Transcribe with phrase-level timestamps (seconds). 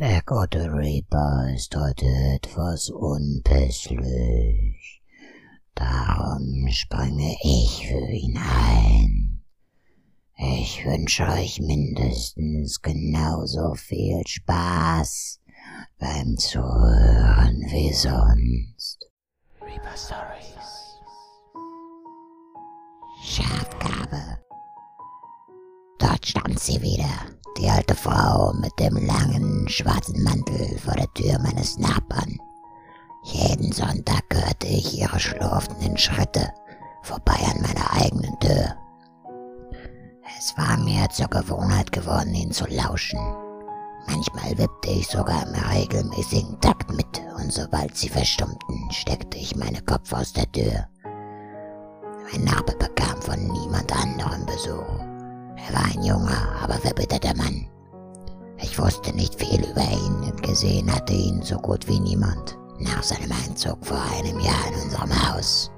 [0.00, 4.00] Der gute Reaper ist heute etwas unpässlich.
[5.74, 9.42] Darum springe ich für ihn ein.
[10.38, 15.38] Ich wünsche euch mindestens genauso viel Spaß
[15.98, 19.04] beim Zuhören wie sonst.
[19.60, 20.96] Reaper Stories.
[23.22, 24.38] Schafgabe.
[25.98, 31.38] Dort stand sie wieder, die alte Frau mit dem langen schwarzen Mantel vor der Tür
[31.40, 32.38] meines Nachbarn.
[33.22, 36.52] Jeden Sonntag hörte ich ihre schlurfenden Schritte
[37.02, 38.76] vorbei an meiner eigenen Tür.
[40.38, 43.20] Es war mir zur Gewohnheit geworden, ihnen zu lauschen.
[44.06, 49.84] Manchmal wippte ich sogar im regelmäßigen Takt mit, und sobald sie verstummten, steckte ich meinen
[49.84, 50.86] Kopf aus der Tür.
[52.32, 55.09] Mein Nachbar bekam von niemand anderem Besuch.
[55.66, 57.66] Er war ein junger, aber verbitterter Mann.
[58.58, 63.02] Ich wusste nicht viel über ihn und gesehen hatte ihn so gut wie niemand nach
[63.02, 65.70] seinem Einzug vor einem Jahr in unserem Haus.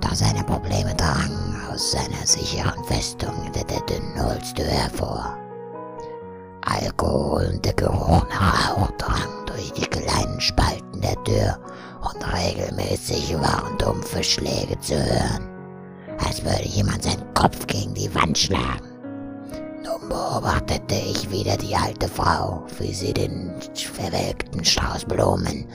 [0.00, 5.38] Doch seine Probleme drangen aus seiner sicheren Festung hinter der dünnen Holztür hervor.
[6.62, 11.58] Alkohol und der Geruch nach Rauch drang durch die kleinen Spalten der Tür
[12.02, 15.48] und regelmäßig waren dumpfe Schläge zu hören,
[16.26, 18.93] als würde jemand seinen Kopf gegen die Wand schlagen.
[19.84, 25.66] Nun beobachtete ich wieder die alte Frau, wie sie den verwelkten Strauß Blumen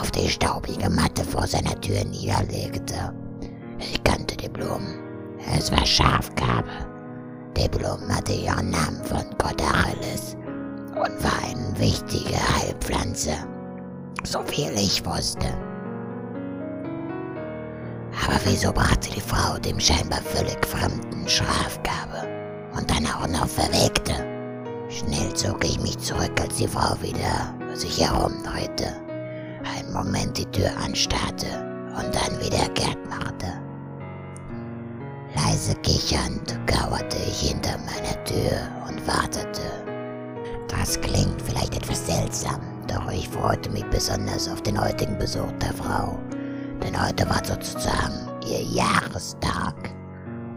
[0.00, 3.14] auf die staubige Matte vor seiner Tür niederlegte.
[3.78, 4.98] Ich kannte die Blumen.
[5.56, 6.68] Es war Schafgabe.
[7.56, 10.36] Die Blumen hatte ihren Namen von Gott Achilles
[10.88, 13.34] und war eine wichtige Heilpflanze,
[14.24, 15.46] so viel ich wusste.
[18.24, 22.21] Aber wieso brachte die Frau dem scheinbar völlig fremden Schafgabe?
[22.74, 24.14] Und dann auch noch verwegte.
[24.88, 28.88] Schnell zog ich mich zurück, als die Frau wieder sich herumdrehte,
[29.64, 31.46] einen Moment die Tür anstarrte
[31.96, 33.46] und dann wieder kehrt machte.
[35.34, 38.58] Leise kichernd kauerte ich hinter meiner Tür
[38.88, 39.62] und wartete.
[40.68, 45.72] Das klingt vielleicht etwas seltsam, doch ich freute mich besonders auf den heutigen Besuch der
[45.72, 46.18] Frau,
[46.82, 49.74] denn heute war sozusagen ihr Jahrestag.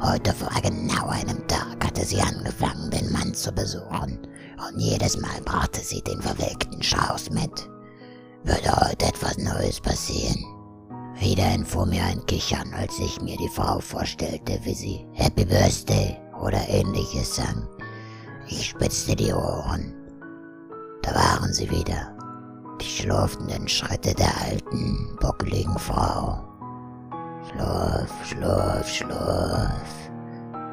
[0.02, 1.75] Heute vor genau einem Tag
[2.06, 4.20] sie angefangen, den Mann zu besuchen,
[4.68, 7.70] und jedes Mal brachte sie den verwelkten Strauß mit.
[8.44, 10.44] Würde heute etwas Neues passieren?
[11.20, 16.18] Wieder entfuhr mir ein Kichern, als ich mir die Frau vorstellte, wie sie Happy Birthday
[16.42, 17.68] oder ähnliches sang.
[18.48, 19.94] Ich spitzte die Ohren.
[21.02, 22.16] Da waren sie wieder,
[22.82, 26.44] die schlurfenden Schritte der alten, buckligen Frau.
[27.50, 30.12] Schlurf, schlurf, schlurf.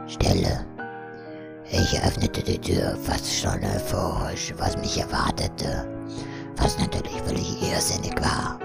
[0.07, 0.67] Stille.
[1.75, 5.89] Ich öffnete die Tür fast schon euphorisch, was mich erwartete,
[6.59, 8.59] was natürlich völlig irrsinnig war.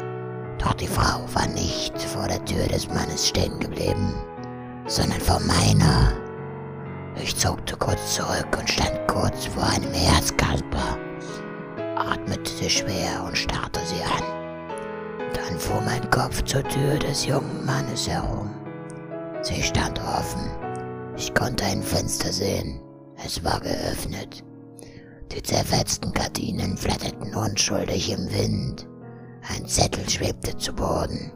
[0.59, 4.13] Doch die Frau war nicht vor der Tür des Mannes stehen geblieben,
[4.87, 6.11] sondern vor meiner.
[7.15, 10.97] Ich zuckte kurz zurück und stand kurz vor einem Herzkasper,
[11.95, 14.77] atmete schwer und starrte sie an.
[15.33, 18.49] Dann fuhr mein Kopf zur Tür des jungen Mannes herum.
[19.43, 20.51] Sie stand offen.
[21.15, 22.81] Ich konnte ein Fenster sehen.
[23.23, 24.43] Es war geöffnet.
[25.31, 28.87] Die zerfetzten Gardinen flatterten unschuldig im Wind.
[29.49, 31.31] Ein Zettel schwebte zu Boden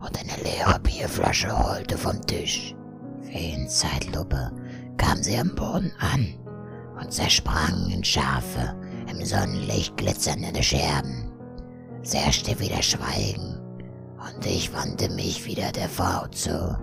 [0.00, 2.74] und eine leere Bierflasche rollte vom Tisch.
[3.22, 4.50] Wie in Zeitlupe
[4.96, 6.34] kam sie am Boden an
[7.00, 8.76] und zersprang in scharfe,
[9.08, 11.32] im Sonnenlicht glitzernde Scherben.
[12.02, 13.58] Es herrschte wieder Schweigen,
[14.18, 16.76] und ich wandte mich wieder der Frau zu.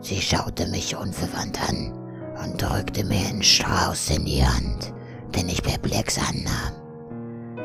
[0.00, 2.03] Sie schaute mich unverwandt an
[2.42, 4.92] und drückte mir einen Strauß in die Hand,
[5.34, 6.74] den ich perplex annahm.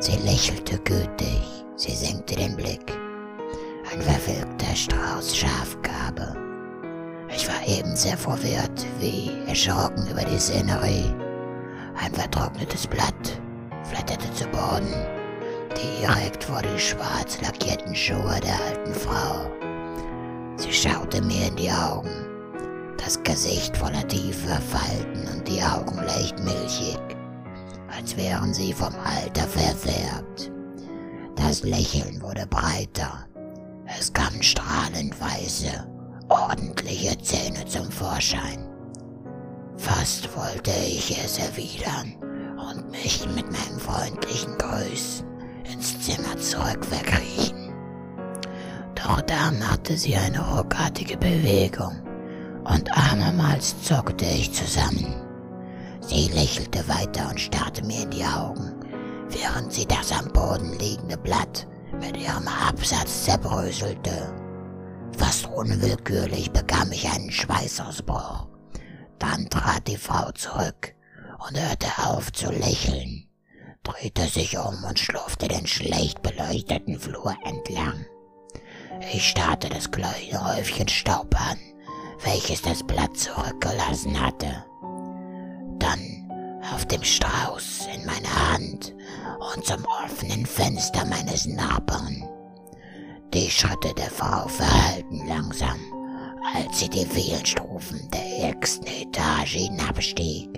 [0.00, 1.42] Sie lächelte gütig,
[1.76, 2.92] sie senkte den Blick.
[3.92, 6.36] Ein verwirkter Strauß Schafgabe.
[7.34, 11.14] Ich war eben sehr verwirrt wie erschrocken über die Szenerie.
[12.02, 13.40] Ein vertrocknetes Blatt
[13.84, 14.94] flatterte zu Boden
[15.76, 19.50] direkt vor die schwarz lackierten Schuhe der alten Frau.
[20.56, 22.10] Sie schaute mir in die Augen,
[23.04, 26.98] das Gesicht voller tiefer Falten und die Augen leicht milchig,
[27.94, 30.52] als wären sie vom Alter verfärbt.
[31.36, 33.26] Das Lächeln wurde breiter,
[33.98, 35.86] es kamen strahlend weiße,
[36.28, 38.68] ordentliche Zähne zum Vorschein.
[39.76, 42.14] Fast wollte ich es erwidern
[42.70, 45.26] und mich mit meinem freundlichen Grüßen
[45.72, 47.72] ins Zimmer zurück verkriechen.
[48.94, 52.09] Doch da machte sie eine ruckartige Bewegung
[52.64, 55.14] und abermals zuckte ich zusammen.
[56.00, 58.74] Sie lächelte weiter und starrte mir in die Augen,
[59.28, 61.66] während sie das am Boden liegende Blatt
[62.00, 64.32] mit ihrem Absatz zerbröselte.
[65.16, 68.48] Fast unwillkürlich bekam ich einen Schweißausbruch.
[69.18, 70.94] Dann trat die Frau zurück
[71.46, 73.28] und hörte auf zu lächeln,
[73.82, 78.06] drehte sich um und schlurfte den schlecht beleuchteten Flur entlang.
[79.12, 81.58] Ich starrte das kleine Häufchen Staub an,
[82.24, 84.64] welches das Blatt zurückgelassen hatte.
[85.78, 86.30] Dann
[86.72, 88.94] auf dem Strauß in meiner Hand
[89.54, 92.28] und zum offenen Fenster meines Nachbarn.
[93.32, 95.78] Die Schritte der Frau verhallten langsam,
[96.54, 100.48] als sie die vielen Stufen der ersten Etage hinabstieg.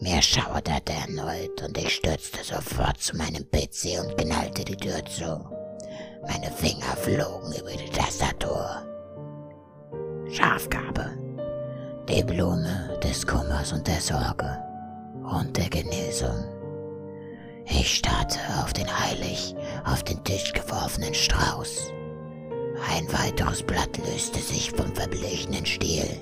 [0.00, 5.48] Mir schauerte erneut und ich stürzte sofort zu meinem PC und knallte die Tür zu.
[6.26, 8.93] Meine Finger flogen über die Tastatur.
[10.34, 11.16] Schafgabe.
[12.08, 14.58] Die Blume des Kummers und der Sorge
[15.22, 16.44] und der Genesung.
[17.66, 19.54] Ich starrte auf den heilig
[19.84, 21.92] auf den Tisch geworfenen Strauß.
[22.90, 26.20] Ein weiteres Blatt löste sich vom verblichenen Stiel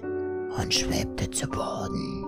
[0.58, 2.21] und schwebte zu Boden.